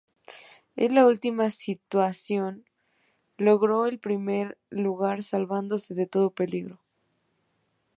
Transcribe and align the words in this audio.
En 0.77 0.93
esa 0.93 1.05
última 1.05 1.51
situación, 1.51 2.65
logró 3.37 3.85
el 3.85 3.99
primer 3.99 4.57
lugar 4.71 5.21
salvándose 5.21 5.93
de 5.93 6.07
todo 6.07 6.31
peligro. 6.31 6.81